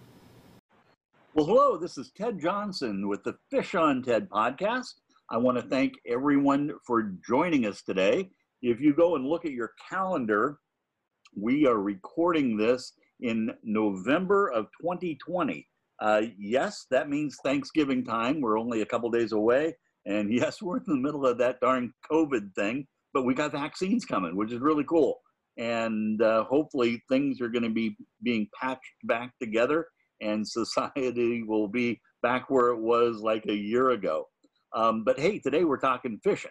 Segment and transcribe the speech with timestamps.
[1.36, 4.94] Well, hello, this is Ted Johnson with the Fish on TED podcast.
[5.30, 8.30] I want to thank everyone for joining us today.
[8.62, 10.60] If you go and look at your calendar,
[11.38, 15.68] we are recording this in November of 2020.
[16.00, 18.40] Uh, yes, that means Thanksgiving time.
[18.40, 19.76] We're only a couple days away.
[20.06, 24.06] And yes, we're in the middle of that darn COVID thing, but we got vaccines
[24.06, 25.18] coming, which is really cool.
[25.58, 29.88] And uh, hopefully things are going to be being patched back together
[30.20, 34.26] and society will be back where it was like a year ago.
[34.74, 36.50] Um, but hey, today we're talking fishing.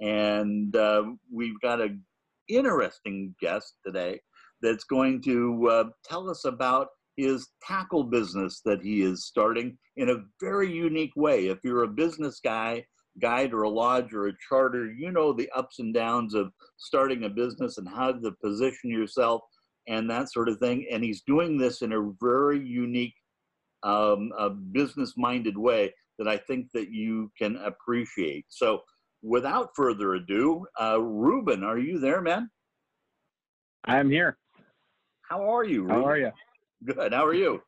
[0.00, 2.02] And uh, we've got an
[2.48, 4.20] interesting guest today
[4.62, 10.10] that's going to uh, tell us about his tackle business that he is starting in
[10.10, 11.48] a very unique way.
[11.48, 12.84] If you're a business guy,
[13.20, 17.24] guide or a lodge or a charter, you know the ups and downs of starting
[17.24, 19.42] a business and how to position yourself
[19.90, 20.86] and that sort of thing.
[20.90, 23.14] And he's doing this in a very unique,
[23.82, 24.30] um,
[24.72, 28.46] business minded way that I think that you can appreciate.
[28.48, 28.82] So
[29.22, 32.50] without further ado, uh, Ruben, are you there, man?
[33.84, 34.38] I'm here.
[35.28, 35.82] How are you?
[35.82, 35.96] Ruben?
[35.96, 36.32] How are you?
[36.84, 37.12] Good.
[37.12, 37.60] How are you?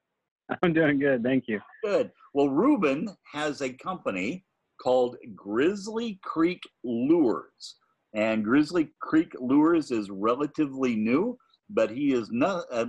[0.62, 1.22] I'm doing good.
[1.22, 1.60] Thank you.
[1.84, 2.10] Good.
[2.34, 4.44] Well, Ruben has a company
[4.82, 7.76] called Grizzly Creek Lures.
[8.14, 11.38] And Grizzly Creek Lures is relatively new,
[11.72, 12.84] but he has uh, uh,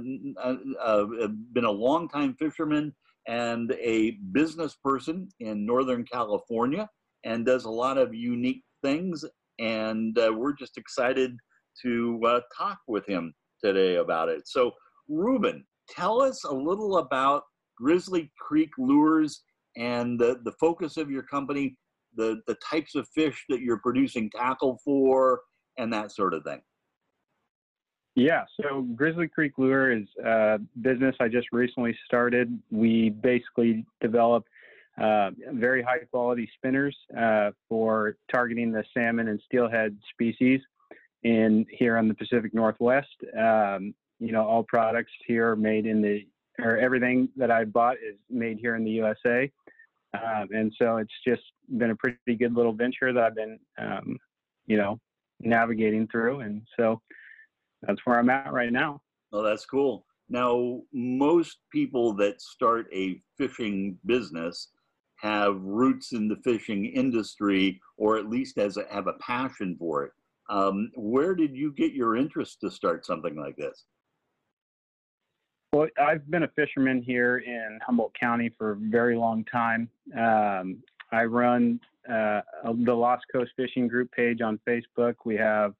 [0.82, 2.94] uh, been a longtime fisherman
[3.28, 6.90] and a business person in Northern California
[7.24, 9.24] and does a lot of unique things.
[9.60, 11.36] And uh, we're just excited
[11.84, 13.34] to uh, talk with him
[13.64, 14.48] today about it.
[14.48, 14.72] So,
[15.08, 17.44] Ruben, tell us a little about
[17.78, 19.44] Grizzly Creek Lures
[19.78, 21.78] and the, the focus of your company,
[22.16, 25.42] the, the types of fish that you're producing tackle for,
[25.78, 26.62] and that sort of thing.
[28.16, 32.60] Yeah, so Grizzly Creek Lure is a business I just recently started.
[32.70, 34.46] We basically develop
[35.02, 40.60] uh, very high quality spinners uh, for targeting the salmon and steelhead species
[41.24, 43.16] in here on the Pacific Northwest.
[43.38, 46.28] Um, you know, all products here are made in the,
[46.60, 49.50] or everything that I bought is made here in the USA.
[50.14, 51.44] Um, and so it's just
[51.78, 54.18] been a pretty good little venture that I've been, um,
[54.68, 55.00] you know,
[55.40, 56.42] navigating through.
[56.42, 57.02] And so
[57.82, 59.02] that's where I'm at right now.
[59.34, 60.06] Oh, that's cool.
[60.30, 64.70] Now, most people that start a fishing business
[65.18, 70.06] have roots in the fishing industry, or at least as a, have a passion for
[70.06, 70.12] it.
[70.50, 73.86] Um, where did you get your interest to start something like this?
[75.74, 79.90] Well, I've been a fisherman here in Humboldt County for a very long time.
[80.18, 80.84] Um,
[81.14, 81.80] I run
[82.10, 85.16] uh, the Lost Coast Fishing Group page on Facebook.
[85.24, 85.74] We have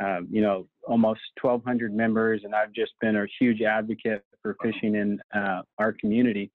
[0.00, 4.94] um, you know, almost 1,200 members, and I've just been a huge advocate for fishing
[4.96, 6.50] in uh, our community.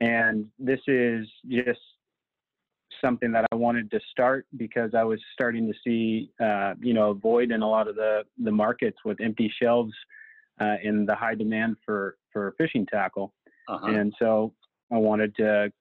[0.00, 1.80] And this is just
[3.04, 7.10] something that I wanted to start because I was starting to see, uh, you know,
[7.10, 9.92] a void in a lot of the the markets with empty shelves
[10.60, 13.34] uh, in the high demand for for fishing tackle.
[13.68, 13.86] Uh-huh.
[13.86, 14.54] And so
[14.92, 15.72] I wanted to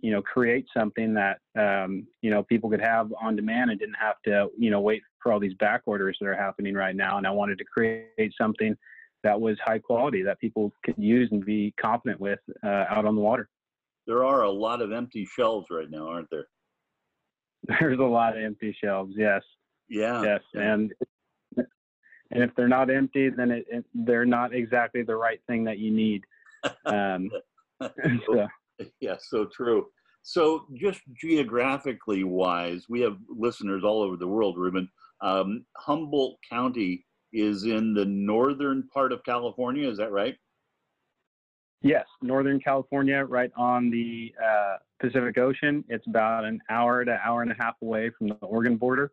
[0.00, 3.96] you know create something that um, you know people could have on demand and didn't
[4.00, 7.18] have to you know wait for all these back orders that are happening right now
[7.18, 8.76] and i wanted to create something
[9.22, 13.14] that was high quality that people could use and be confident with uh, out on
[13.14, 13.48] the water
[14.06, 16.46] there are a lot of empty shelves right now aren't there
[17.80, 19.14] There's a lot of empty shelves.
[19.16, 19.42] Yes.
[19.88, 20.22] Yeah.
[20.22, 20.40] Yes.
[20.54, 20.72] yeah.
[20.72, 20.92] And
[21.56, 25.78] and if they're not empty, then it, it, they're not exactly the right thing that
[25.78, 26.22] you need.
[26.84, 27.30] Um,
[27.80, 28.48] so,
[29.00, 29.86] yeah, so true.
[30.22, 34.88] So, just geographically wise, we have listeners all over the world, Ruben.
[35.20, 40.36] Um, Humboldt County is in the northern part of California, is that right?
[41.82, 45.84] Yes, Northern California, right on the uh, Pacific Ocean.
[45.88, 49.12] It's about an hour to hour and a half away from the Oregon border.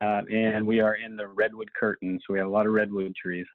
[0.00, 3.14] Uh, and we are in the redwood curtain, so we have a lot of redwood
[3.16, 3.46] trees.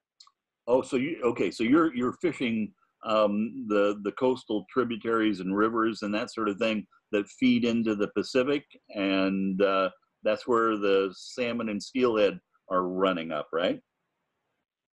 [0.68, 1.52] Oh, so you okay?
[1.52, 2.74] So you're you're fishing
[3.06, 7.96] um, the the coastal tributaries and rivers and that sort of thing that feed into
[7.96, 9.90] the Pacific, and uh,
[10.24, 12.40] that's where the salmon and steelhead
[12.70, 13.82] are running up, right?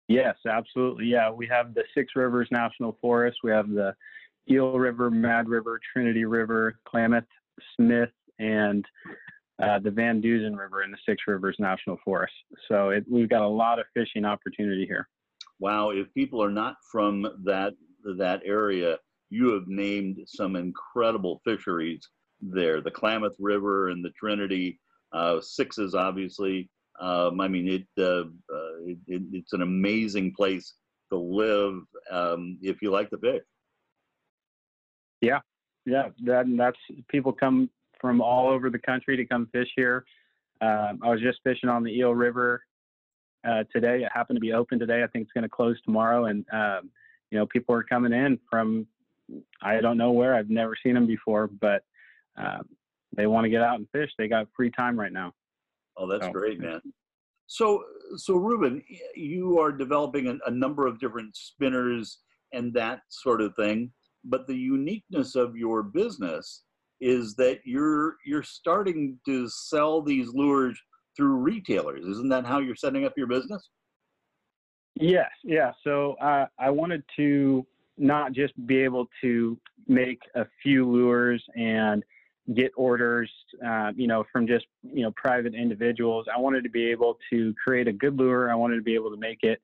[0.07, 1.05] Yes, absolutely.
[1.05, 3.39] Yeah, we have the Six Rivers National Forest.
[3.43, 3.93] We have the
[4.49, 7.25] Eel River, Mad River, Trinity River, Klamath,
[7.75, 8.85] Smith, and
[9.61, 12.33] uh, the Van Duzen River in the Six Rivers National Forest.
[12.69, 15.09] So it, we've got a lot of fishing opportunity here.
[15.59, 17.73] Wow, if people are not from that
[18.17, 18.97] that area,
[19.29, 22.07] you have named some incredible fisheries
[22.39, 22.79] there.
[22.79, 24.79] The Klamath River and the Trinity,
[25.11, 26.69] uh, Sixes, obviously.
[26.99, 30.73] Um, I mean, it, uh, uh, it, it, it's an amazing place
[31.11, 31.81] to live
[32.11, 33.43] um, if you like the fish.
[35.21, 35.39] Yeah,
[35.85, 36.77] yeah, that, that's
[37.07, 37.69] people come
[37.99, 40.05] from all over the country to come fish here.
[40.61, 42.63] Um, I was just fishing on the Eel River
[43.47, 44.03] uh, today.
[44.03, 45.03] It happened to be open today.
[45.03, 46.89] I think it's going to close tomorrow, and um,
[47.31, 48.87] you know, people are coming in from
[49.61, 50.35] I don't know where.
[50.35, 51.83] I've never seen them before, but
[52.37, 52.59] uh,
[53.17, 54.11] they want to get out and fish.
[54.17, 55.33] They got free time right now.
[55.97, 56.79] Oh, that's so, great, man.
[57.47, 57.83] So,
[58.15, 58.83] so Ruben,
[59.15, 62.19] you are developing a, a number of different spinners
[62.53, 63.91] and that sort of thing.
[64.23, 66.63] But the uniqueness of your business
[66.99, 70.79] is that you're you're starting to sell these lures
[71.15, 72.05] through retailers.
[72.05, 73.69] Isn't that how you're setting up your business?
[74.99, 75.71] Yes, yeah.
[75.83, 77.65] So uh, I wanted to
[77.97, 82.03] not just be able to make a few lures and
[82.55, 83.29] get orders,
[83.65, 86.27] uh, you know, from just you know private individuals.
[86.33, 88.51] I wanted to be able to create a good lure.
[88.51, 89.61] I wanted to be able to make it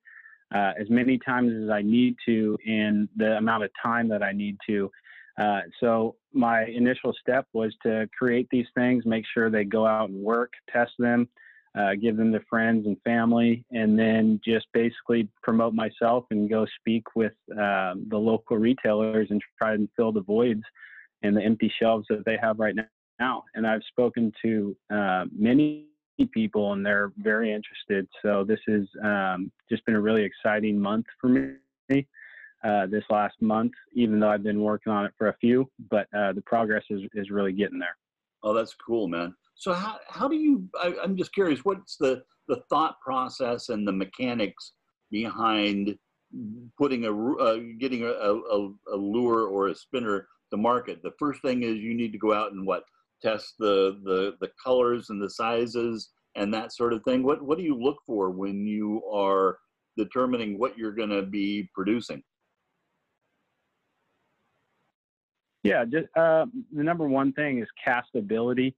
[0.54, 4.32] uh, as many times as I need to in the amount of time that I
[4.32, 4.92] need to.
[5.42, 10.10] Uh, so my initial step was to create these things, make sure they go out
[10.10, 11.28] and work, test them,
[11.76, 16.68] uh, give them to friends and family, and then just basically promote myself and go
[16.80, 20.64] speak with uh, the local retailers and try and fill the voids
[21.24, 22.76] and the empty shelves that they have right
[23.20, 23.44] now.
[23.56, 25.88] And I've spoken to uh, many
[26.34, 28.08] people and they're very interested.
[28.22, 32.08] So this has um, just been a really exciting month for me.
[32.64, 36.08] Uh, this last month, even though I've been working on it for a few, but
[36.18, 37.98] uh, the progress is, is really getting there.
[38.42, 39.36] Oh, that's cool, man.
[39.56, 43.86] So how, how do you, I, am just curious, what's the, the thought process and
[43.86, 44.72] the mechanics
[45.12, 45.98] behind
[46.78, 51.02] putting a, uh, getting a, a, a lure or a spinner to market?
[51.04, 52.84] The first thing is you need to go out and what,
[53.22, 57.24] test the, the, the colors and the sizes and that sort of thing.
[57.24, 59.58] What, what do you look for when you are
[59.98, 62.22] determining what you're going to be producing?
[65.64, 68.74] Yeah, just uh, the number one thing is castability.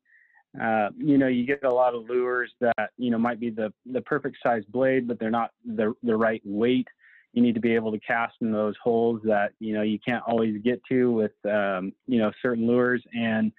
[0.62, 3.74] Uh, you know, you get a lot of lures that you know might be the
[3.92, 6.88] the perfect size blade, but they're not the the right weight.
[7.36, 10.24] You need to be able to cast in those holes that you know you can't
[10.26, 13.52] always get to with um, you know certain lures, and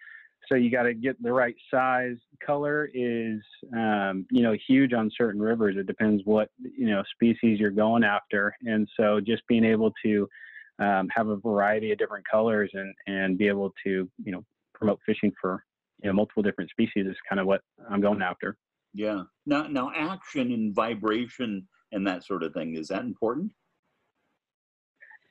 [0.49, 2.17] so you got to get the right size.
[2.45, 3.41] Color is
[3.75, 5.77] um, you know huge on certain rivers.
[5.77, 10.27] It depends what you know species you're going after, and so just being able to
[10.79, 14.43] um, have a variety of different colors and and be able to you know
[14.75, 15.63] promote fishing for
[16.03, 18.57] you know multiple different species is kind of what I'm going after.
[18.95, 19.25] Yeah.
[19.45, 23.53] Now now action and vibration and that sort of thing is that important?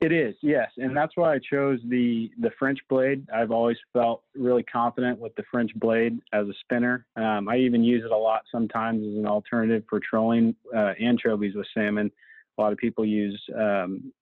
[0.02, 3.26] It is, yes, and that's why I chose the the French blade.
[3.34, 7.06] I've always felt really confident with the French blade as a spinner.
[7.16, 11.54] Um, I even use it a lot sometimes as an alternative for trolling uh, anchovies
[11.54, 12.12] with salmon.
[12.58, 14.12] A lot of people use um,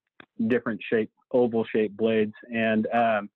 [0.46, 2.34] different shape, oval shaped blades.
[2.52, 3.30] And um,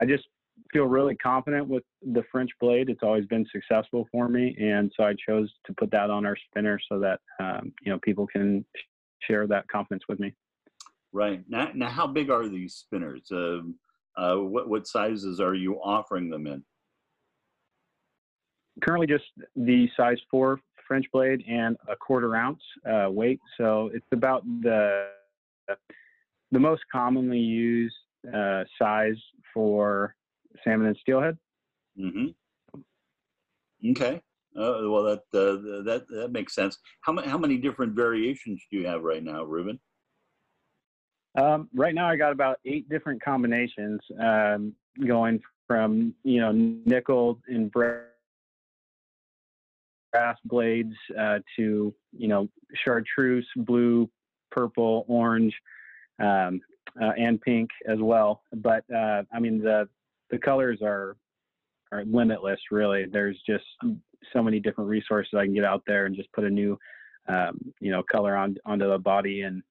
[0.00, 0.24] I just
[0.72, 2.88] feel really confident with the French blade.
[2.88, 4.56] It's always been successful for me.
[4.60, 7.98] And so I chose to put that on our spinner so that, um, you know,
[8.02, 8.64] people can
[9.26, 10.34] share that confidence with me.
[11.12, 11.42] Right.
[11.48, 13.30] Now, now how big are these spinners?
[13.32, 13.60] Uh,
[14.16, 16.62] uh, what, what sizes are you offering them in?
[18.82, 19.24] Currently just
[19.56, 23.40] the size four French blade and a quarter ounce uh, weight.
[23.56, 25.08] So it's about the
[26.50, 27.94] the most commonly used
[28.34, 29.14] uh, size
[29.54, 30.16] for
[30.64, 31.38] salmon and steelhead.
[31.98, 32.80] Mm-hmm.
[33.92, 34.20] Okay.
[34.56, 36.78] Uh, well, that uh, that that makes sense.
[37.02, 39.78] How many how many different variations do you have right now, Ruben?
[41.36, 44.74] Um, right now, I got about eight different combinations um,
[45.06, 48.02] going from you know nickel and brass
[50.44, 52.48] blades uh, to you know
[52.84, 54.10] chartreuse, blue,
[54.50, 55.54] purple, orange,
[56.20, 56.60] um,
[57.00, 58.42] uh, and pink as well.
[58.52, 59.88] But uh, I mean the
[60.30, 61.16] the colors are
[61.92, 62.60] are limitless.
[62.72, 63.64] Really, there's just
[64.32, 66.76] so many different resources I can get out there and just put a new
[67.28, 69.62] um, you know color on onto the body and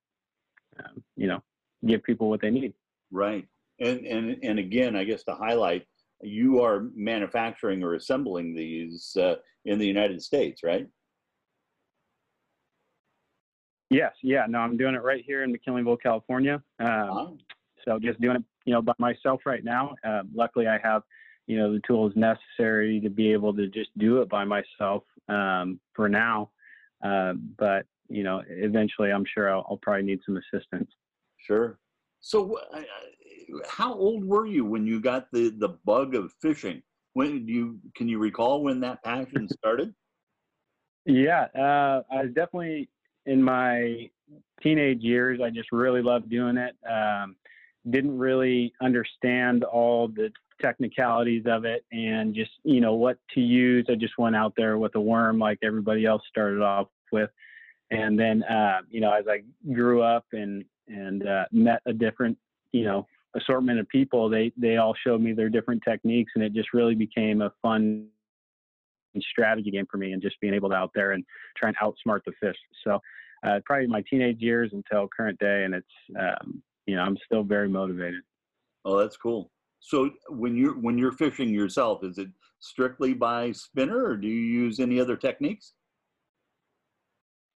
[0.79, 1.41] um, you know
[1.86, 2.74] give people what they need.
[3.12, 3.48] Right.
[3.79, 5.86] And and and again, I guess to highlight,
[6.21, 10.88] you are manufacturing or assembling these uh, in the United States, right?
[13.89, 14.13] Yes.
[14.21, 14.45] Yeah.
[14.48, 16.62] No, I'm doing it right here in McKinleyville, California.
[16.79, 17.39] Um,
[17.86, 19.95] So just doing it, you know, by myself right now.
[20.03, 21.03] Uh, luckily, I have,
[21.48, 25.79] you know, the tools necessary to be able to just do it by myself um,
[25.93, 26.51] for now.
[27.03, 30.89] Uh, but you know, eventually, I'm sure I'll, I'll probably need some assistance.
[31.37, 31.79] Sure.
[32.21, 32.81] So, uh,
[33.67, 36.81] how old were you when you got the the bug of fishing?
[37.13, 39.93] When do you can you recall when that passion started?
[41.05, 42.89] Yeah, uh, I was definitely
[43.25, 44.09] in my
[44.61, 45.39] teenage years.
[45.43, 46.75] I just really loved doing it.
[46.89, 47.35] Um,
[47.89, 53.85] didn't really understand all the technicalities of it and just you know what to use.
[53.89, 57.29] I just went out there with a worm like everybody else started off with,
[57.91, 62.38] and then uh, you know as I grew up and and uh, met a different,
[62.72, 63.05] you know,
[63.36, 64.29] assortment of people.
[64.29, 68.08] They they all showed me their different techniques, and it just really became a fun
[69.19, 71.24] strategy game for me, and just being able to out there and
[71.58, 72.58] try and outsmart the fish.
[72.84, 73.00] So
[73.46, 75.88] uh, probably my teenage years until current day, and it's
[76.19, 78.22] um, you know I'm still very motivated.
[78.86, 79.51] Oh, that's cool.
[79.81, 82.29] So when you're when you're fishing yourself, is it
[82.60, 85.74] strictly by spinner, or do you use any other techniques?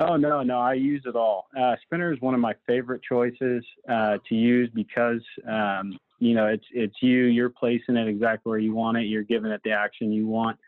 [0.08, 1.46] Oh no, no, I use it all.
[1.58, 6.46] Uh, spinner is one of my favorite choices uh, to use because um, you know
[6.46, 7.24] it's it's you.
[7.24, 9.02] You're placing it exactly where you want it.
[9.02, 10.58] You're giving it the action you want.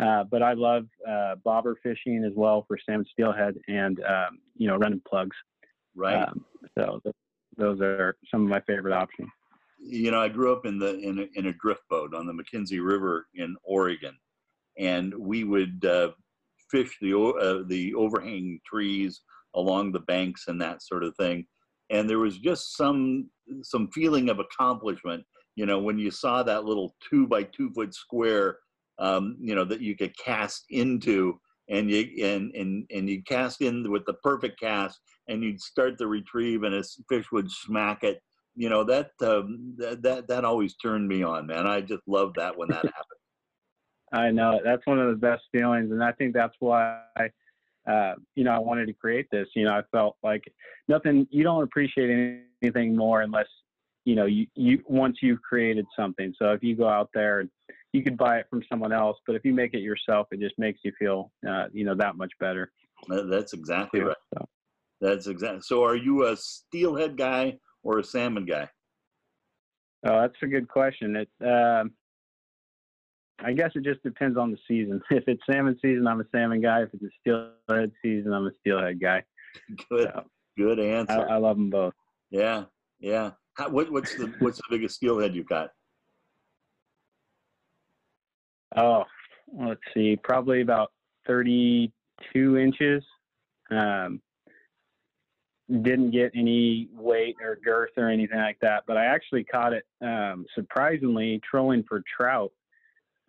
[0.00, 4.66] Uh, but I love uh, bobber fishing as well for salmon steelhead and um, you
[4.66, 5.36] know running plugs.
[5.94, 6.22] Right.
[6.22, 6.44] Um,
[6.76, 7.14] so th-
[7.56, 9.28] those are some of my favorite options.
[9.78, 12.32] You know, I grew up in the in a, in a drift boat on the
[12.32, 14.16] McKenzie River in Oregon,
[14.78, 16.10] and we would uh,
[16.70, 19.20] fish the uh, the overhanging trees
[19.54, 21.46] along the banks and that sort of thing.
[21.90, 23.28] And there was just some
[23.62, 25.24] some feeling of accomplishment,
[25.56, 28.58] you know, when you saw that little two by two foot square,
[28.98, 33.60] um, you know, that you could cast into, and you and and and you cast
[33.60, 38.04] in with the perfect cast, and you'd start the retrieve, and a fish would smack
[38.04, 38.20] it.
[38.54, 41.66] You know that um, that that that always turned me on, man.
[41.66, 43.19] I just loved that when that happened.
[44.12, 47.02] I know that's one of the best feelings, and I think that's why,
[47.88, 49.48] uh, you know, I wanted to create this.
[49.54, 50.42] You know, I felt like
[50.88, 51.26] nothing.
[51.30, 53.46] You don't appreciate anything more unless
[54.04, 56.34] you know you, you once you've created something.
[56.38, 57.50] So if you go out there and
[57.92, 60.58] you could buy it from someone else, but if you make it yourself, it just
[60.58, 62.70] makes you feel, uh, you know, that much better.
[63.08, 64.16] That's exactly right.
[64.34, 64.48] So.
[65.00, 65.62] That's exactly.
[65.62, 68.68] So, are you a steelhead guy or a salmon guy?
[70.04, 71.16] Oh, that's a good question.
[71.16, 71.92] It, um,
[73.42, 75.00] I guess it just depends on the season.
[75.10, 76.82] If it's salmon season, I'm a salmon guy.
[76.82, 79.22] If it's a steelhead season, I'm a steelhead guy.
[79.88, 80.24] Good, so,
[80.56, 81.26] good answer.
[81.28, 81.94] I, I, love them both.
[82.30, 82.64] Yeah,
[83.00, 83.32] yeah.
[83.54, 85.70] How, what, what's the what's the biggest steelhead you've got?
[88.76, 89.04] Oh,
[89.52, 90.92] let's see, probably about
[91.26, 93.02] 32 inches.
[93.70, 94.20] Um,
[95.68, 99.84] didn't get any weight or girth or anything like that, but I actually caught it
[100.00, 102.52] um, surprisingly trolling for trout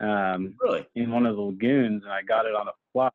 [0.02, 0.86] um, really?
[0.96, 3.10] in one of the lagoons, and I got it on a fly.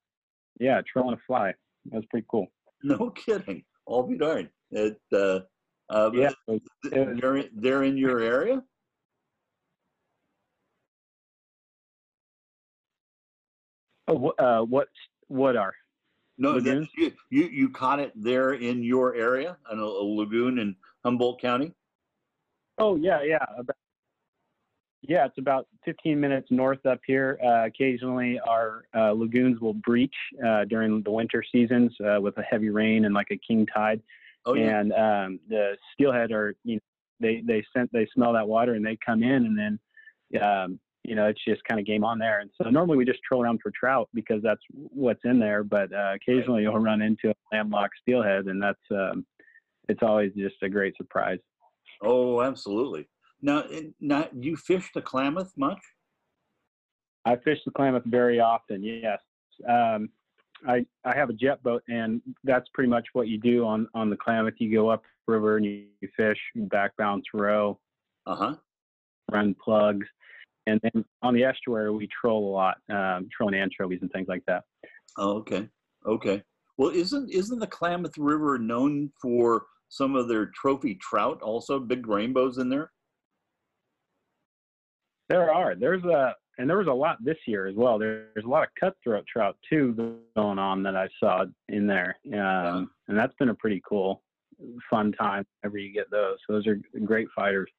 [0.60, 1.52] Yeah, trolling a fly.
[1.86, 2.46] That was pretty cool.
[2.82, 3.64] No kidding.
[3.86, 4.50] All be darned.
[4.70, 5.40] It, uh,
[5.88, 6.62] uh, yeah, it
[6.92, 8.62] was, they're, they're in your area?
[14.06, 14.88] Oh, uh, what
[15.28, 15.74] what are?
[16.38, 16.86] No, you,
[17.30, 21.72] you you caught it there in your area, in a, a, lagoon in Humboldt County.
[22.78, 23.44] Oh yeah, yeah.
[23.58, 23.76] About,
[25.08, 27.38] yeah, it's about 15 minutes north up here.
[27.44, 32.42] Uh, occasionally, our uh, lagoons will breach uh, during the winter seasons uh, with a
[32.42, 34.00] heavy rain and like a king tide.
[34.44, 34.80] Oh, yeah.
[34.80, 36.80] And um, the steelhead are, you know,
[37.18, 41.14] they they scent, they smell that water and they come in, and then, um, you
[41.14, 42.40] know, it's just kind of game on there.
[42.40, 45.64] And so normally we just troll around for trout because that's what's in there.
[45.64, 49.24] But uh, occasionally you'll run into a landlocked steelhead, and that's um,
[49.88, 51.38] it's always just a great surprise.
[52.02, 53.08] Oh, absolutely.
[53.42, 53.64] Now,
[54.00, 55.78] now, you fish the Klamath much?
[57.24, 58.82] I fish the Klamath very often.
[58.82, 59.18] Yes.
[59.68, 60.08] Um,
[60.66, 64.10] I I have a jet boat, and that's pretty much what you do on on
[64.10, 64.54] the Klamath.
[64.58, 67.78] You go up river and you, you fish, back bounce row,
[68.26, 68.54] Uh huh.
[69.30, 70.06] run plugs,
[70.66, 74.44] and then on the estuary we troll a lot, um, trolling anchovies and things like
[74.46, 74.64] that.
[75.18, 75.68] Oh, okay.
[76.06, 76.42] Okay.
[76.78, 81.42] Well, isn't isn't the Klamath River known for some of their trophy trout?
[81.42, 82.92] Also, big rainbows in there.
[85.28, 85.74] There are.
[85.74, 87.98] There's a and there was a lot this year as well.
[87.98, 92.90] There's a lot of cutthroat trout too going on that I saw in there, um,
[93.08, 94.22] and that's been a pretty cool,
[94.88, 96.38] fun time whenever you get those.
[96.48, 97.70] Those are great fighters.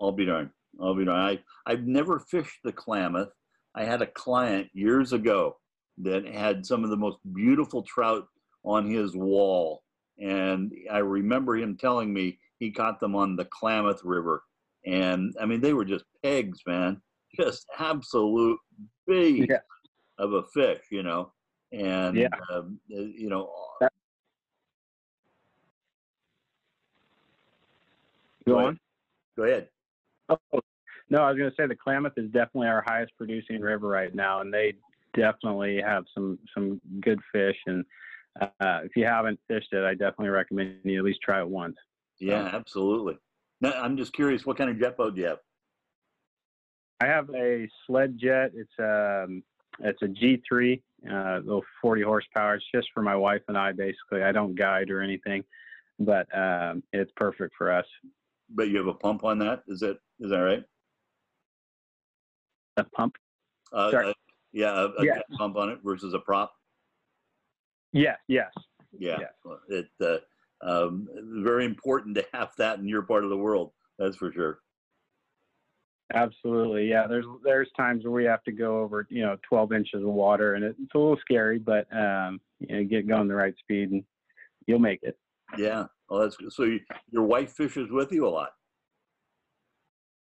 [0.00, 0.50] I'll be darned.
[0.80, 1.40] I'll be darned.
[1.66, 3.30] I I've never fished the Klamath.
[3.74, 5.56] I had a client years ago
[5.98, 8.26] that had some of the most beautiful trout
[8.64, 9.82] on his wall,
[10.18, 14.42] and I remember him telling me he caught them on the Klamath River,
[14.86, 17.00] and I mean they were just pegs, man,
[17.38, 18.58] just absolute
[19.06, 19.58] beast Yeah.
[20.18, 21.32] of a fish, you know,
[21.72, 22.28] and Yeah.
[22.52, 23.52] um, uh, you know.
[23.80, 23.92] That-
[28.46, 28.78] Go on.
[29.36, 29.68] Go ahead.
[30.28, 30.38] Oh,
[31.10, 34.14] no, I was going to say the Klamath is definitely our highest producing river right
[34.14, 34.74] now, and they
[35.14, 37.56] definitely have some some good fish.
[37.66, 37.84] And
[38.40, 41.76] uh, if you haven't fished it, I definitely recommend you at least try it once.
[42.18, 43.18] Yeah, absolutely.
[43.60, 45.38] Now, I'm just curious, what kind of jet boat do you have?
[47.00, 48.52] I have a sled jet.
[48.54, 49.42] It's um
[49.80, 52.54] it's a G3, uh, little 40 horsepower.
[52.54, 53.72] It's just for my wife and I.
[53.72, 55.44] Basically, I don't guide or anything,
[55.98, 57.84] but um, it's perfect for us.
[58.48, 59.62] But you have a pump on that.
[59.68, 60.64] Is that is that right?
[62.78, 63.16] A pump.
[63.70, 64.06] Uh, Sorry.
[64.08, 64.12] uh,
[64.52, 65.14] yeah, a, a Yeah.
[65.16, 66.54] jet pump on it versus a prop.
[67.92, 68.52] Yes, yes,
[68.98, 69.18] Yeah.
[69.68, 70.16] It uh,
[70.62, 71.08] um,
[71.42, 73.72] very important to have that in your part of the world.
[73.98, 74.60] That's for sure.
[76.14, 76.88] absolutely.
[76.88, 80.08] Yeah, there's there's times where we have to go over you know 12 inches of
[80.08, 83.54] water, and it, it's a little scary, but um, you know, get going the right
[83.58, 84.04] speed, and
[84.66, 85.18] you'll make it.
[85.58, 85.86] Yeah.
[86.08, 86.52] Well, that's good.
[86.52, 86.64] so.
[86.64, 88.50] You, your wife fishes with you a lot.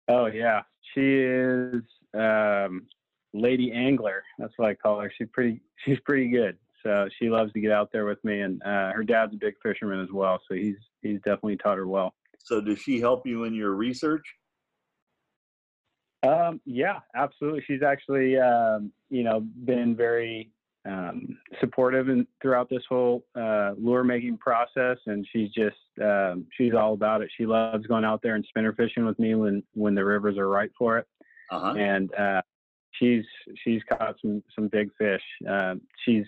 [0.08, 0.62] Oh yeah,
[0.94, 1.82] she is
[2.14, 2.86] um,
[3.32, 4.22] Lady Angler.
[4.38, 5.12] That's what I call her.
[5.16, 5.60] She's pretty.
[5.84, 6.56] She's pretty good.
[6.82, 9.54] So she loves to get out there with me, and uh, her dad's a big
[9.62, 10.40] fisherman as well.
[10.48, 12.14] So he's he's definitely taught her well.
[12.38, 14.24] So does she help you in your research?
[16.26, 17.62] Um, yeah, absolutely.
[17.66, 20.50] She's actually um, you know been very
[20.84, 26.74] um, supportive and throughout this whole uh, lure making process, and she's just um, she's
[26.74, 27.30] all about it.
[27.36, 30.48] She loves going out there and spinner fishing with me when when the rivers are
[30.48, 31.06] right for it.
[31.50, 31.74] Uh huh.
[31.76, 32.40] and uh,
[32.92, 33.24] she's
[33.62, 35.22] she's caught some some big fish.
[35.48, 36.24] Um, she's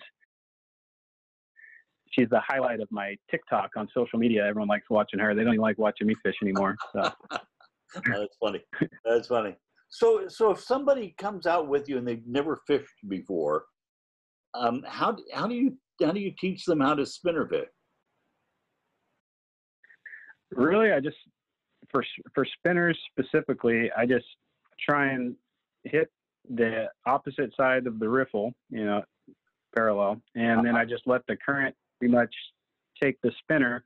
[2.17, 4.45] she's the highlight of my TikTok on social media.
[4.45, 5.35] Everyone likes watching her.
[5.35, 6.75] They don't even like watching me fish anymore.
[6.93, 7.11] So
[8.05, 8.61] That's funny.
[9.03, 9.55] That's funny.
[9.89, 13.65] So, so if somebody comes out with you and they've never fished before,
[14.53, 17.67] um, how how do you how do you teach them how to spinner fish?
[20.51, 21.17] really, I just
[21.91, 24.25] for for spinners specifically, I just
[24.79, 25.35] try and
[25.83, 26.09] hit
[26.49, 29.03] the opposite side of the riffle, you know,
[29.75, 32.33] parallel, and then I just let the current pretty much
[33.01, 33.83] take the spinner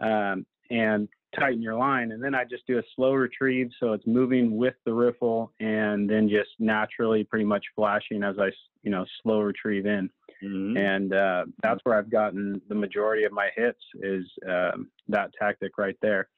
[0.00, 4.06] um, and tighten your line, and then I just do a slow retrieve, so it's
[4.06, 8.50] moving with the riffle, and then just naturally, pretty much flashing as I,
[8.82, 10.08] you know, slow retrieve in,
[10.42, 10.78] Mhm.
[10.78, 15.76] and uh, that's where I've gotten the majority of my hits is um, that tactic
[15.78, 16.28] right there.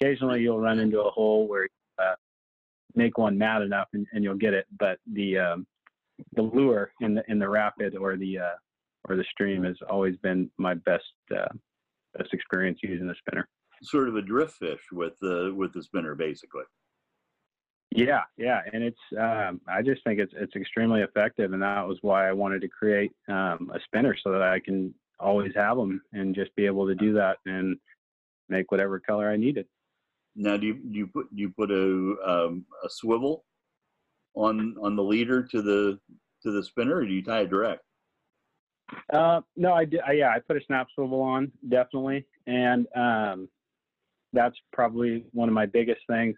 [0.00, 1.68] Occasionally, you'll run into a hole where you,
[2.04, 2.14] uh,
[2.94, 5.66] make one mad enough, and, and you'll get it, but the um,
[6.32, 8.56] the lure in the in the rapid or the uh,
[9.08, 11.52] or the stream has always been my best uh,
[12.16, 13.48] best experience using the spinner.
[13.82, 16.64] Sort of a drift fish with the with the spinner, basically.
[17.90, 21.98] Yeah, yeah, and it's um, I just think it's it's extremely effective, and that was
[22.02, 26.00] why I wanted to create um, a spinner so that I can always have them
[26.12, 27.76] and just be able to do that and
[28.48, 29.66] make whatever color I needed.
[30.36, 33.44] Now, do you do you put do you put a um, a swivel
[34.34, 35.98] on on the leader to the
[36.42, 37.82] to the spinner, or do you tie it direct?
[39.12, 40.00] Uh, no, I did.
[40.06, 43.48] I, yeah, I put a snap swivel on definitely, and um,
[44.32, 46.36] that's probably one of my biggest things.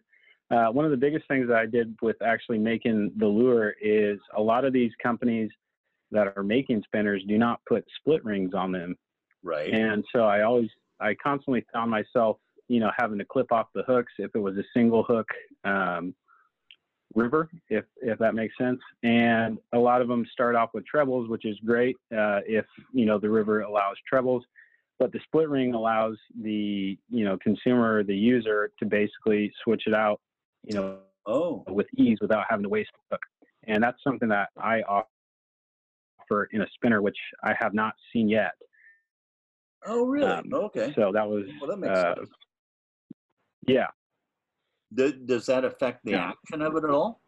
[0.51, 4.19] Uh, one of the biggest things that I did with actually making the lure is
[4.37, 5.51] a lot of these companies
[6.11, 8.97] that are making spinners do not put split rings on them,
[9.43, 9.73] Right.
[9.73, 13.85] and so I always, I constantly found myself, you know, having to clip off the
[13.85, 15.29] hooks if it was a single hook.
[15.65, 16.15] Um,
[17.15, 18.81] river, if if that makes sense.
[19.03, 23.07] And a lot of them start off with trebles, which is great uh, if you
[23.07, 24.45] know the river allows trebles.
[24.99, 29.95] But the split ring allows the you know consumer, the user, to basically switch it
[29.95, 30.21] out,
[30.65, 33.23] you know, oh, with ease without having to waste a hook.
[33.67, 38.53] and that's something that I offer in a spinner, which I have not seen yet.
[39.87, 40.31] Oh, really?
[40.31, 40.93] Um, okay.
[40.95, 42.29] So that was, Well, that makes uh, sense.
[43.67, 43.87] yeah.
[44.95, 46.31] Does, does that affect the Yeah.
[46.31, 47.21] action of it at all?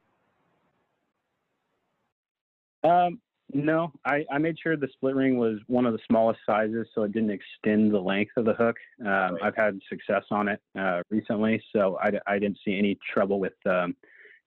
[2.85, 3.21] Um,
[3.55, 7.03] no, I, I made sure the split ring was one of the smallest sizes, so
[7.03, 8.77] it didn't extend the length of the hook.
[9.01, 9.43] Um, Right.
[9.43, 13.55] I've had success on it uh, recently, so I, I didn't see any trouble with,
[13.67, 13.95] um,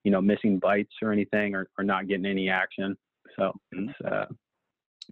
[0.04, 2.96] you know, missing bites or anything, or, or not getting any action.
[3.36, 3.90] So Mhm.
[3.90, 4.26] it's, uh,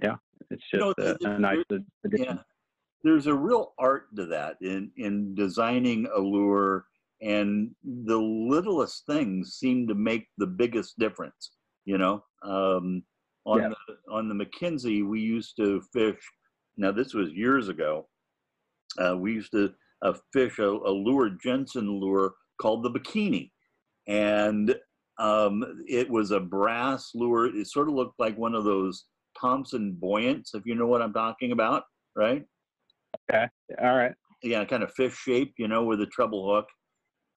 [0.03, 0.17] yeah,
[0.51, 1.79] it's You just know, a, a nice Yeah.
[2.05, 2.41] addition.
[3.03, 6.87] There's a real art to that in, in designing a lure,
[7.25, 7.71] and
[8.07, 11.53] the littlest things seem to make the biggest difference.
[11.85, 13.03] You know, um,
[13.47, 13.69] on Yeah.
[13.71, 16.21] the on the McKenzie, we used to fish.
[16.77, 18.09] Now this was years ago.
[18.99, 23.51] Uh, we used to uh, fish a, a Luhr Jensen lure called the bikini,
[24.07, 24.75] and
[25.19, 27.47] um, it was a brass lure.
[27.47, 29.07] It sort of looked like one of those
[29.41, 31.85] Thompson buoyants, if you know what I'm talking about,
[32.17, 32.45] right?
[33.31, 33.49] Okay.
[33.83, 34.15] All right.
[34.43, 36.67] yeah, kind of fish shape, you know, with a treble hook.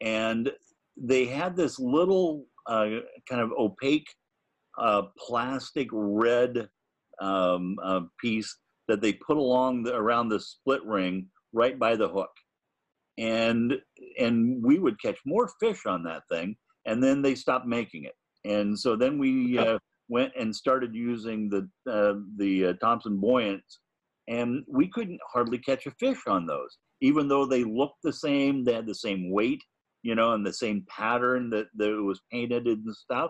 [0.02, 0.52] And
[0.96, 2.88] they had this little uh,
[3.30, 4.08] kind of opaque
[4.78, 6.68] uh, plastic red
[7.22, 8.56] um, uh, piece
[8.88, 12.32] that they put along the, around the split ring right by the hook.
[13.18, 13.74] And
[14.20, 16.56] and we would catch more fish on that thing,
[16.86, 18.14] and then they stopped making it.
[18.46, 23.80] And so then we uh, went and started using the uh, the uh, Thompson buoyants,
[24.28, 28.64] and we couldn't hardly catch a fish on those, even though they looked the same.
[28.64, 29.64] They had the same weight,
[30.08, 33.30] you know, and the same pattern that, that it was painted and stuff.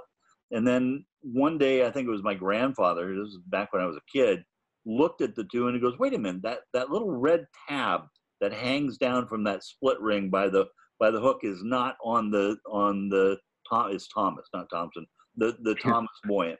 [0.52, 3.08] And then one day, I think it was my grandfather.
[3.08, 4.44] This was back when I was a kid.
[4.86, 6.44] Looked at the two and he goes, "Wait a minute!
[6.44, 8.02] That that little red tab
[8.42, 10.68] that hangs down from that split ring by the
[11.00, 13.38] by the hook is not on the on the
[13.70, 15.06] Tom is Thomas, not Thompson.
[15.36, 16.60] The the Thomas buoyant."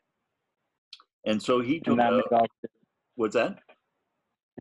[1.28, 2.48] And so he took And that, a, all,
[3.16, 3.60] what's that?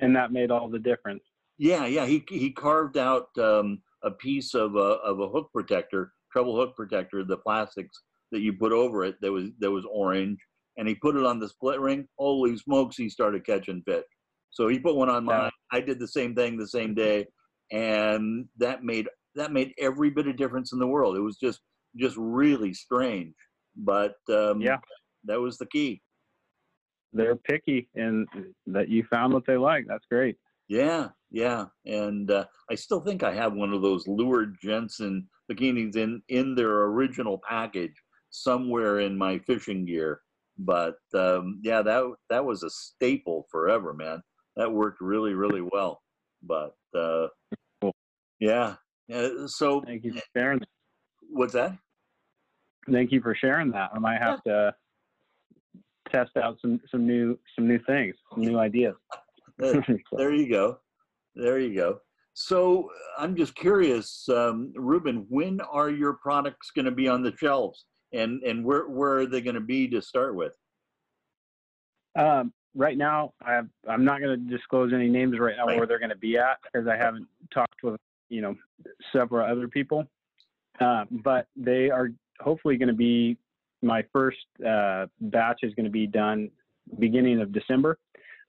[0.00, 1.24] and that made all the difference.
[1.58, 2.06] Yeah, yeah.
[2.06, 6.74] He he carved out um, a piece of a of a hook protector, treble hook
[6.76, 10.38] protector, the plastics that you put over it that was that was orange,
[10.76, 12.06] and he put it on the split ring.
[12.18, 12.96] Holy smokes!
[12.96, 14.04] He started catching fish.
[14.50, 15.50] So he put one on mine.
[15.72, 17.26] I did the same thing the same day,
[17.72, 21.16] and that made that made every bit of difference in the world.
[21.16, 21.60] It was just
[21.96, 23.34] just really strange,
[23.76, 24.78] but um, Yeah.
[25.24, 26.02] that was the key.
[27.12, 28.28] They're picky, and
[28.66, 29.86] that you found what they like.
[29.86, 30.36] That's great.
[30.68, 35.96] Yeah, yeah, and uh, I still think I have one of those Luhr Jensen bikinis
[35.96, 37.94] in in their original package
[38.30, 40.20] somewhere in my fishing gear.
[40.58, 44.22] But um, yeah, that that was a staple forever, man.
[44.56, 46.02] That worked really, really well.
[46.42, 47.28] But uh,
[47.80, 47.94] Cool.
[48.40, 48.76] yeah,
[49.12, 50.58] uh, so Thank you for sharing.
[50.60, 50.68] That.
[51.30, 51.76] what's that?
[52.90, 53.90] Thank you for sharing that.
[53.92, 54.74] I might have to
[56.10, 58.94] test out some some new some new things, some new ideas.
[59.62, 60.78] Uh, So- There you go.
[61.34, 62.00] There you go.
[62.34, 67.34] So I'm just curious, um, Ruben, when are your products going to be on the
[67.38, 70.54] shelves, and and where where are they going to be to start with?
[72.18, 75.78] Um, right now, I I'm not going to disclose any names right now Right.
[75.78, 78.54] where they're going to be at because I haven't talked with you know
[79.12, 80.06] several other people.
[80.80, 83.38] Um, but they are hopefully going to be
[83.82, 86.50] my first uh, batch is going to be done
[86.98, 87.98] beginning of December.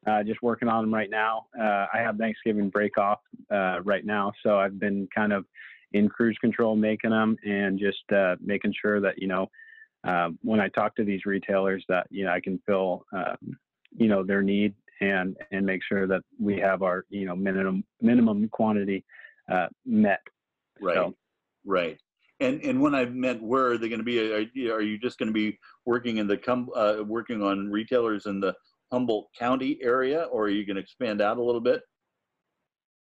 [0.07, 1.47] Uh, just working on them right now.
[1.59, 3.19] Uh, I have Thanksgiving break off
[3.51, 5.45] uh, right now, so I've been kind of
[5.91, 9.47] in cruise control making them and just uh, making sure that you know
[10.05, 13.57] um, when I talk to these retailers that you know I can fill um,
[13.97, 17.83] you know their need and and make sure that we have our you know minimum
[18.01, 19.03] minimum quantity
[19.51, 20.21] uh, met.
[20.81, 21.15] Right, So-
[21.65, 21.99] right.
[22.39, 24.31] And and when I meant where are they going to be?
[24.31, 27.69] Are, you- are you just going to be working in the com- uh, working on
[27.71, 28.53] retailers in the
[28.91, 31.81] Humboldt County area, or are you going to expand out a little bit?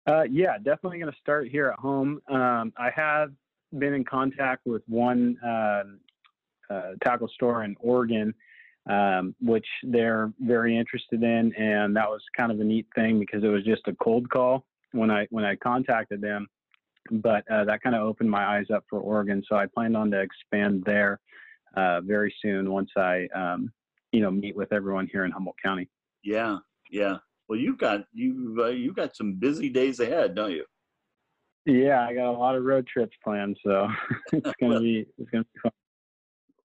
[0.06, 2.20] Uh, yeah, definitely going to start here at home.
[2.28, 3.30] Um, I have
[3.78, 6.00] been in contact with one um
[6.70, 8.32] uh, tackle store in Oregon,
[8.88, 13.44] um, which they're very interested in, and that was kind of a neat thing because
[13.44, 16.46] it was just a cold call when I when I contacted them.
[17.10, 20.10] But uh, that kind of opened my eyes up for Oregon, so I plan on
[20.12, 21.20] to expand there
[21.76, 23.72] uh, very soon once I um,
[24.14, 25.88] you know meet with everyone here in Humboldt County.
[26.22, 26.58] Yeah,
[26.90, 27.16] yeah.
[27.48, 30.64] Well, you've got you uh, you've got some busy days ahead, don't you?
[31.66, 33.88] Yeah, I got a lot of road trips planned, so
[34.32, 35.72] it's gonna be it's gonna be fun.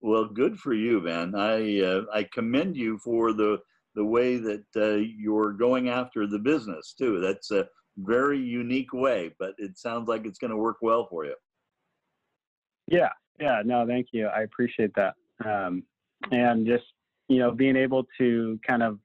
[0.01, 1.35] Well, good for you, man.
[1.35, 3.59] I uh, I commend you for the
[3.95, 7.19] the way that uh, you're going after the business too.
[7.19, 11.25] That's a very unique way, but it sounds like it's going to work well for
[11.25, 11.33] you.
[12.87, 14.27] Yeah, yeah, no, thank you.
[14.27, 15.15] I appreciate that.
[15.43, 15.83] Um,
[16.31, 16.85] and just
[17.27, 18.99] you know being able to kind of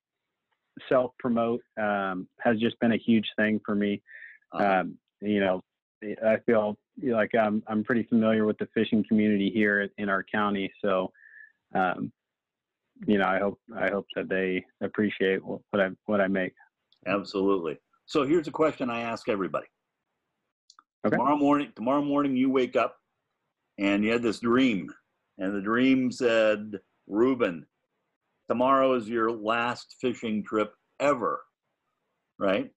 [0.88, 4.02] self promote um, has just been a huge thing for me.
[4.52, 5.62] Um, you know,
[6.24, 10.72] I feel like I'm I'm pretty familiar with the fishing community here in our county,
[10.84, 11.12] so
[11.74, 12.12] um,
[13.06, 16.54] you know I hope I hope that they appreciate what, I what I make.
[17.06, 17.78] Absolutely.
[18.06, 19.66] So here's a question I ask everybody.
[21.04, 21.16] Okay.
[21.16, 22.96] Tomorrow morning, tomorrow morning you wake up
[23.78, 24.88] and you had this dream,
[25.38, 27.66] and the dream said, Ruben,
[28.52, 31.40] tomorrow is your last fishing trip ever.
[32.38, 32.70] Right?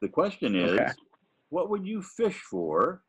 [0.00, 0.92] The question is, Okay.
[1.48, 3.02] what would you fish for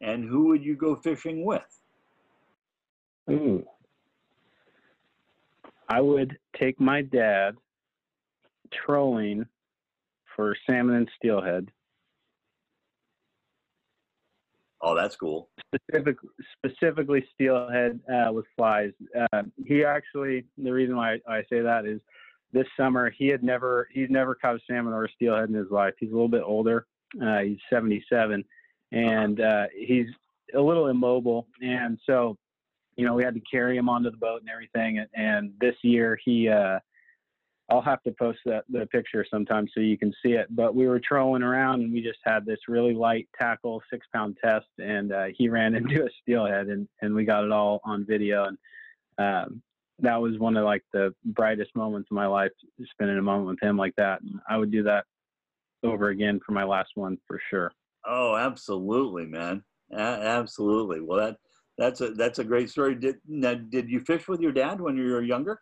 [0.00, 1.80] and who would you go fishing with?
[3.30, 3.66] Ooh.
[5.90, 7.56] I would take my dad
[8.72, 9.44] trolling
[10.34, 11.70] for salmon and steelhead.
[14.82, 15.48] Oh, that's cool.
[15.74, 16.16] specific,
[16.56, 18.92] specifically steelhead uh, with flies.
[19.32, 22.00] Uh, he actually, the reason why I, I say that is
[22.52, 25.70] this summer he had never, he's never caught a salmon or a steelhead in his
[25.70, 25.94] life.
[25.98, 26.86] He's a little bit older.
[27.22, 28.44] Uh, he's 77
[28.92, 30.06] and uh, he's
[30.54, 31.46] a little immobile.
[31.62, 32.36] And so,
[32.96, 34.98] you know, we had to carry him onto the boat and everything.
[34.98, 36.78] And, and this year he, uh,
[37.70, 40.48] I'll have to post that the picture sometime so you can see it.
[40.50, 44.36] But we were trolling around and we just had this really light tackle, six pound
[44.42, 48.04] test, and uh, he ran into a steelhead and and we got it all on
[48.04, 48.46] video.
[48.46, 48.58] And
[49.18, 49.62] um,
[50.00, 52.50] that was one of like the brightest moments of my life,
[52.90, 54.20] spending a moment with him like that.
[54.22, 55.04] And I would do that
[55.82, 57.72] over again for my last one for sure.
[58.04, 59.62] Oh, absolutely, man.
[59.92, 61.00] A- absolutely.
[61.00, 61.36] Well, that
[61.78, 62.94] that's a that's a great story.
[62.94, 65.60] Did now, did you fish with your dad when you were younger?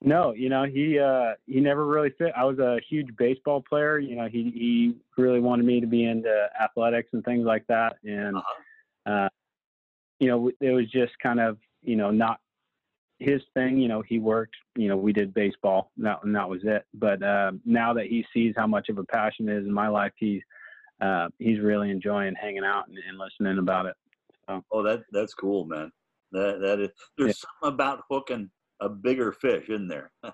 [0.00, 2.32] No, you know, he uh he never really fit.
[2.36, 3.98] I was a huge baseball player.
[3.98, 7.96] You know, he he really wanted me to be into athletics and things like that.
[8.04, 9.12] And Uh-huh.
[9.12, 9.28] uh
[10.20, 12.40] you know, it was just kind of, you know, not
[13.20, 16.48] his thing, you know, he worked, you know, we did baseball and that, and that
[16.48, 16.84] was it.
[16.94, 19.88] But uh, now that he sees how much of a passion it is in my
[19.88, 20.42] life, he's
[21.00, 23.94] uh, he's really enjoying hanging out and, and listening about it.
[24.72, 25.90] Oh, that that's cool, man.
[26.32, 26.90] That that is.
[27.16, 27.48] There's Yeah.
[27.62, 30.10] something about hooking a bigger fish in there.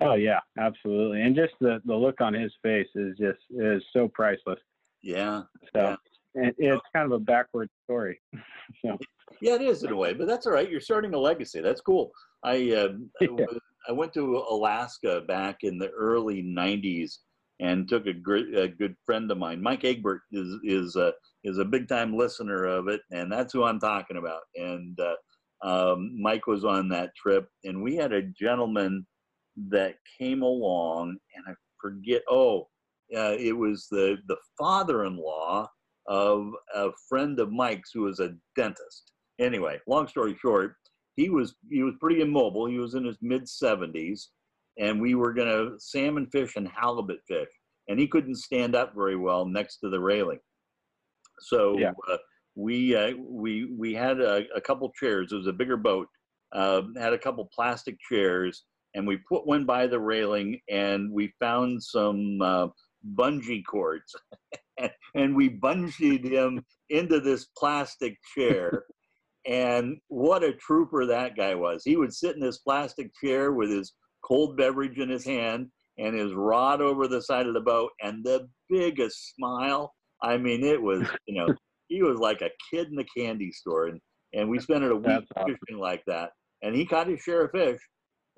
[0.00, 1.22] Oh yeah, absolutely.
[1.22, 4.58] And just the, the look on his face is just is so priceless.
[5.02, 5.42] yeah,
[5.74, 5.96] So Yeah.
[6.34, 8.20] it, it's kind of a backward story.
[8.84, 8.98] so
[9.40, 10.68] yeah, it is in a way, but that's all right.
[10.68, 11.60] You're starting a legacy.
[11.60, 12.10] That's cool.
[12.42, 12.88] I I
[13.20, 13.46] Yeah.
[13.88, 17.18] I went to Alaska back in the early '90s
[17.60, 21.12] and took a great a good friend of mine, Mike Egbert, is is a
[21.44, 24.42] is a big time listener of it, and that's who I'm talking about.
[24.56, 25.14] And uh,
[25.62, 29.06] um, Mike was on that trip, and we had a gentleman
[29.70, 32.22] that came along, and I forget.
[32.28, 32.68] Oh,
[33.16, 35.68] uh, it was the the father-in-law
[36.06, 39.12] of a friend of Mike's who was a dentist.
[39.38, 40.76] Anyway, long story short,
[41.16, 42.66] he was he was pretty immobile.
[42.66, 44.28] He was in his mid 70s,
[44.78, 47.48] and we were gonna salmon fish and halibut fish,
[47.88, 50.40] and he couldn't stand up very well next to the railing.
[51.40, 51.92] So Yeah.
[52.10, 52.16] uh,
[52.54, 55.32] we uh, we we had a, a couple chairs.
[55.32, 56.08] It was a bigger boat.
[56.52, 58.64] Uh, had a couple plastic chairs,
[58.94, 62.68] and we put one by the railing, and we found some uh,
[63.16, 64.14] bungee cords,
[65.14, 68.84] and we bungeed him into this plastic chair.
[69.46, 71.82] And what a trooper that guy was.
[71.84, 73.92] He would sit in this plastic chair with his
[74.24, 78.24] cold beverage in his hand and his rod over the side of the boat and
[78.24, 79.92] the biggest smile.
[80.22, 81.54] I mean, it was, you know,
[81.88, 83.88] he was like a kid in the candy store.
[83.88, 84.00] And,
[84.32, 85.56] and we spent it a week awesome.
[85.66, 86.30] fishing like that.
[86.62, 87.80] And he caught his share of fish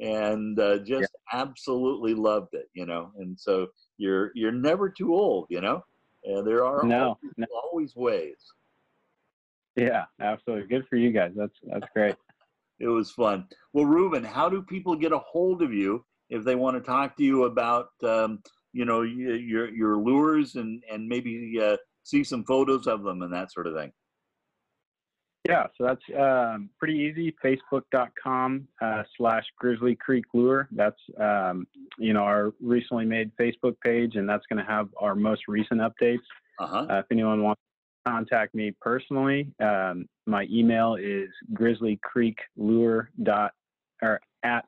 [0.00, 3.12] and uh, just absolutely loved it, you know.
[3.18, 5.82] And so you're you're never too old, you know.
[6.24, 8.36] And there are no, always, no, always ways.
[9.76, 10.66] yeah, absolutely.
[10.66, 11.32] Good for you guys.
[11.36, 12.16] That's that's great.
[12.78, 13.46] It was fun.
[13.72, 17.16] Well, Ruben, how do people get a hold of you if they want to talk
[17.16, 18.42] to you about, um,
[18.74, 23.32] you know, your your lures and and maybe uh, see some photos of them and
[23.32, 23.92] that sort of thing?
[25.48, 27.34] Yeah, so that's um, pretty easy.
[27.44, 30.68] Facebook.com uh, slash Grizzly Creek Lure.
[30.72, 35.14] That's um, you know our recently made Facebook page, and that's going to have our
[35.14, 36.24] most recent updates.
[36.58, 36.86] Uh huh.
[36.90, 37.60] Uh, if anyone wants
[38.04, 43.52] to contact me personally, um, my email is grizzlycreeklure dot
[44.02, 44.64] or at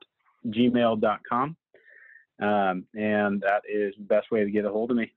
[0.47, 1.57] gmail.com.
[2.41, 5.11] Um, and that is the best way to get a hold of me.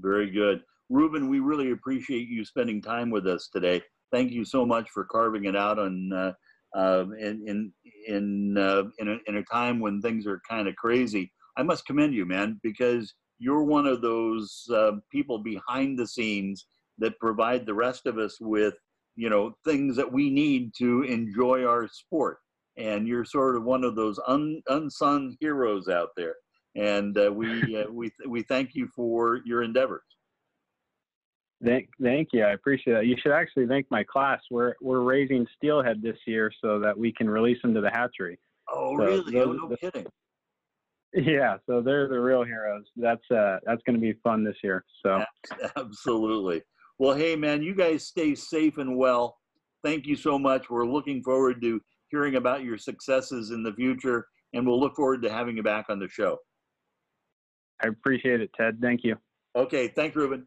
[0.00, 1.28] Very good, Ruben.
[1.28, 3.82] We really appreciate you spending time with us today.
[4.12, 6.32] Thank you so much for carving it out on uh,
[6.76, 7.72] uh, in in
[8.06, 11.32] in uh, in, a, in a time when things are kind of crazy.
[11.56, 16.66] I must commend you, man, because you're one of those uh, people behind the scenes
[16.98, 18.74] that provide the rest of us with
[19.16, 22.38] you know things that we need to enjoy our sport.
[22.78, 26.34] and you're sort of one of those un, unsung heroes out there.
[26.74, 30.02] And uh, we uh, we we thank you for your endeavors.
[31.64, 32.42] Thank, thank you.
[32.44, 33.06] I appreciate that.
[33.06, 34.40] You should actually thank my class.
[34.50, 38.38] We're we're raising steelhead this year so that we can release them to the hatchery.
[38.70, 39.40] Oh, So really?
[39.40, 40.06] Oh, no the- kidding.
[41.14, 42.84] Yeah, so they're the real heroes.
[42.96, 44.84] That's uh that's going to be fun this year.
[45.04, 45.24] So
[45.76, 46.62] Absolutely.
[46.98, 49.38] Well, hey, man, you guys stay safe and well.
[49.82, 50.68] Thank you so much.
[50.68, 55.22] We're looking forward to hearing about your successes in the future, and we'll look forward
[55.22, 56.38] to having you back on the show.
[57.82, 58.78] I appreciate it, Ted.
[58.82, 59.16] Thank you.
[59.54, 60.44] Okay, thanks, Ruben.